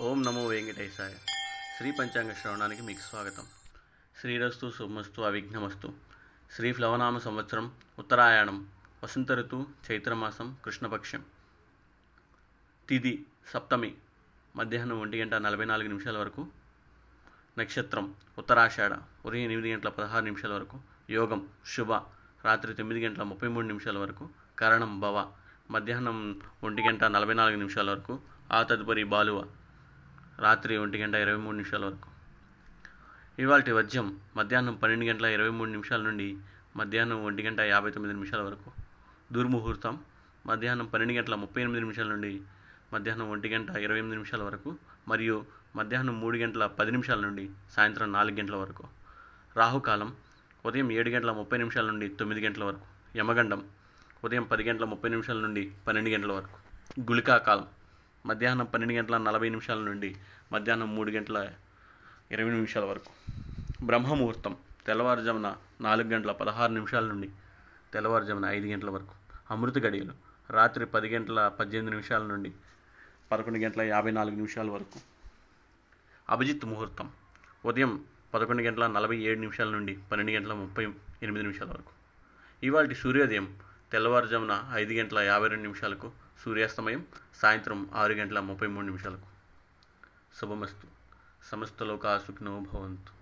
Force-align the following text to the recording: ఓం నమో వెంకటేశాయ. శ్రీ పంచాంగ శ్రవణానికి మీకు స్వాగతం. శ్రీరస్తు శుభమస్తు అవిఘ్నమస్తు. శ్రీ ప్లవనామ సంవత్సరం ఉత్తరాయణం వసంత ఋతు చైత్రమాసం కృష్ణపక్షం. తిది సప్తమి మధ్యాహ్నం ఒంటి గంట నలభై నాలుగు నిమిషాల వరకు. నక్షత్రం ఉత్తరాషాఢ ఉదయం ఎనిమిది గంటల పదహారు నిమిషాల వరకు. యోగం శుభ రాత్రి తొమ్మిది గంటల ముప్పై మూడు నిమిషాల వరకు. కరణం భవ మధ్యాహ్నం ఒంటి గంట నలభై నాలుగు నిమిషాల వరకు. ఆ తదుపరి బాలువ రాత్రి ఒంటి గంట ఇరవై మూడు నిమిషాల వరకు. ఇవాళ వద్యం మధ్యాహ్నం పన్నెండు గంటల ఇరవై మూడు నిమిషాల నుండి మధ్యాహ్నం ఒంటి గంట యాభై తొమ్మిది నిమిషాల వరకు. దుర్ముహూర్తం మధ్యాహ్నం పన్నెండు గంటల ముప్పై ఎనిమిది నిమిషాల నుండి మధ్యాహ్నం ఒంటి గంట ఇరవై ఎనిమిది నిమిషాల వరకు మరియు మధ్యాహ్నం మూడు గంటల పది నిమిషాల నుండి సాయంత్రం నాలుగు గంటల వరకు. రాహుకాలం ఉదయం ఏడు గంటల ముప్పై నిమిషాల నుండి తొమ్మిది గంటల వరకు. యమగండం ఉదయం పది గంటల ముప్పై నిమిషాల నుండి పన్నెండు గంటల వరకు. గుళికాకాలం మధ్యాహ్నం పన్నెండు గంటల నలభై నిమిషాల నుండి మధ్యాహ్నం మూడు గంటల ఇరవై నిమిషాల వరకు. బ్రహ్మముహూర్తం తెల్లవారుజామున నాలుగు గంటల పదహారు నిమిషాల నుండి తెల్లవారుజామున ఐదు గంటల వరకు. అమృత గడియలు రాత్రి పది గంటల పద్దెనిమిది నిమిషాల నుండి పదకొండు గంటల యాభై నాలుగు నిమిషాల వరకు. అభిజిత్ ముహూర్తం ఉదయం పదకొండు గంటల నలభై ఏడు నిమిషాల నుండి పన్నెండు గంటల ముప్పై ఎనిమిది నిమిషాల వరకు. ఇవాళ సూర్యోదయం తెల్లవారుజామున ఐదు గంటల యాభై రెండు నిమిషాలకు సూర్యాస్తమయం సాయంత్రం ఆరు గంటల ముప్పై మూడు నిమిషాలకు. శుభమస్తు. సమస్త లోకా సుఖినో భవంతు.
ఓం 0.00 0.22
నమో 0.22 0.46
వెంకటేశాయ. 0.46 1.14
శ్రీ 1.78 1.92
పంచాంగ 1.98 2.32
శ్రవణానికి 2.32 2.82
మీకు 2.82 3.00
స్వాగతం. 3.00 3.44
శ్రీరస్తు 4.20 4.72
శుభమస్తు 4.78 5.22
అవిఘ్నమస్తు. 5.22 5.92
శ్రీ 6.56 6.72
ప్లవనామ 6.72 7.18
సంవత్సరం 7.18 7.72
ఉత్తరాయణం 7.98 8.68
వసంత 9.04 9.32
ఋతు 9.32 9.66
చైత్రమాసం 9.90 10.56
కృష్ణపక్షం. 10.64 11.24
తిది 12.88 13.26
సప్తమి 13.48 13.94
మధ్యాహ్నం 14.56 15.00
ఒంటి 15.00 15.20
గంట 15.20 15.34
నలభై 15.34 15.64
నాలుగు 15.64 15.88
నిమిషాల 15.88 16.18
వరకు. 16.18 16.46
నక్షత్రం 17.58 18.14
ఉత్తరాషాఢ 18.38 18.92
ఉదయం 19.26 19.42
ఎనిమిది 19.42 19.72
గంటల 19.72 19.88
పదహారు 19.88 20.24
నిమిషాల 20.24 20.52
వరకు. 20.52 20.80
యోగం 21.10 21.48
శుభ 21.66 21.92
రాత్రి 22.44 22.74
తొమ్మిది 22.74 23.06
గంటల 23.06 23.22
ముప్పై 23.22 23.48
మూడు 23.48 23.66
నిమిషాల 23.66 23.98
వరకు. 23.98 24.28
కరణం 24.58 25.00
భవ 25.00 25.32
మధ్యాహ్నం 25.70 26.40
ఒంటి 26.64 26.82
గంట 26.82 27.04
నలభై 27.04 27.34
నాలుగు 27.34 27.56
నిమిషాల 27.56 27.90
వరకు. 27.90 28.20
ఆ 28.52 28.62
తదుపరి 28.62 29.04
బాలువ 29.04 29.48
రాత్రి 30.42 30.76
ఒంటి 30.76 30.98
గంట 30.98 31.14
ఇరవై 31.14 31.36
మూడు 31.36 31.56
నిమిషాల 31.56 31.84
వరకు. 31.84 32.08
ఇవాళ 33.38 33.72
వద్యం 33.72 34.20
మధ్యాహ్నం 34.36 34.74
పన్నెండు 34.74 35.04
గంటల 35.04 35.26
ఇరవై 35.26 35.48
మూడు 35.48 35.70
నిమిషాల 35.70 36.00
నుండి 36.00 36.38
మధ్యాహ్నం 36.76 37.24
ఒంటి 37.24 37.42
గంట 37.42 37.60
యాభై 37.60 37.90
తొమ్మిది 37.90 38.14
నిమిషాల 38.14 38.40
వరకు. 38.40 38.70
దుర్ముహూర్తం 39.32 39.98
మధ్యాహ్నం 40.46 40.86
పన్నెండు 40.86 41.14
గంటల 41.14 41.34
ముప్పై 41.34 41.62
ఎనిమిది 41.62 41.80
నిమిషాల 41.80 42.06
నుండి 42.06 42.42
మధ్యాహ్నం 42.92 43.30
ఒంటి 43.30 43.48
గంట 43.48 43.70
ఇరవై 43.70 43.98
ఎనిమిది 43.98 44.16
నిమిషాల 44.16 44.42
వరకు 44.42 44.76
మరియు 45.08 45.44
మధ్యాహ్నం 45.76 46.20
మూడు 46.20 46.38
గంటల 46.38 46.66
పది 46.66 46.90
నిమిషాల 46.90 47.20
నుండి 47.20 47.50
సాయంత్రం 47.72 48.12
నాలుగు 48.12 48.36
గంటల 48.36 48.56
వరకు. 48.56 48.84
రాహుకాలం 49.56 50.16
ఉదయం 50.66 50.92
ఏడు 50.92 51.10
గంటల 51.10 51.32
ముప్పై 51.32 51.58
నిమిషాల 51.58 51.86
నుండి 51.86 52.08
తొమ్మిది 52.08 52.46
గంటల 52.46 52.64
వరకు. 52.64 53.18
యమగండం 53.18 53.64
ఉదయం 54.24 54.44
పది 54.44 54.62
గంటల 54.62 54.84
ముప్పై 54.84 55.10
నిమిషాల 55.10 55.36
నుండి 55.36 55.72
పన్నెండు 55.88 56.10
గంటల 56.10 56.32
వరకు. 56.32 56.56
గుళికాకాలం 57.00 57.66
మధ్యాహ్నం 58.26 58.64
పన్నెండు 58.64 58.94
గంటల 58.94 59.16
నలభై 59.16 59.48
నిమిషాల 59.48 59.78
నుండి 59.78 60.16
మధ్యాహ్నం 60.52 60.94
మూడు 60.94 61.10
గంటల 61.10 61.48
ఇరవై 62.30 62.50
నిమిషాల 62.50 62.84
వరకు. 62.84 63.10
బ్రహ్మముహూర్తం 63.84 64.56
తెల్లవారుజామున 64.86 65.56
నాలుగు 65.80 66.08
గంటల 66.08 66.32
పదహారు 66.32 66.72
నిమిషాల 66.72 67.04
నుండి 67.04 67.30
తెల్లవారుజామున 67.92 68.44
ఐదు 68.44 68.66
గంటల 68.66 68.90
వరకు. 68.90 69.14
అమృత 69.50 69.78
గడియలు 69.78 70.14
రాత్రి 70.50 70.86
పది 70.86 71.08
గంటల 71.08 71.48
పద్దెనిమిది 71.48 71.90
నిమిషాల 71.90 72.22
నుండి 72.22 72.52
పదకొండు 73.32 73.58
గంటల 73.58 73.82
యాభై 73.82 74.10
నాలుగు 74.10 74.34
నిమిషాల 74.34 74.70
వరకు. 74.70 75.00
అభిజిత్ 76.28 76.64
ముహూర్తం 76.64 77.10
ఉదయం 77.64 78.04
పదకొండు 78.34 78.62
గంటల 78.62 78.86
నలభై 78.86 79.16
ఏడు 79.16 79.40
నిమిషాల 79.40 79.68
నుండి 79.68 79.98
పన్నెండు 80.12 80.32
గంటల 80.32 80.52
ముప్పై 80.52 80.84
ఎనిమిది 81.22 81.42
నిమిషాల 81.42 81.68
వరకు. 81.68 81.92
ఇవాళ 82.62 82.92
సూర్యోదయం 82.92 83.58
తెల్లవారుజామున 83.92 84.70
ఐదు 84.72 84.92
గంటల 84.92 85.18
యాభై 85.18 85.48
రెండు 85.48 85.62
నిమిషాలకు 85.62 86.12
సూర్యాస్తమయం 86.44 87.06
సాయంత్రం 87.36 87.90
ఆరు 87.94 88.12
గంటల 88.12 88.40
ముప్పై 88.40 88.66
మూడు 88.66 88.86
నిమిషాలకు. 88.86 89.26
శుభమస్తు. 90.40 90.86
సమస్త 91.50 91.82
లోకా 91.82 92.18
సుఖినో 92.18 92.64
భవంతు. 92.72 93.21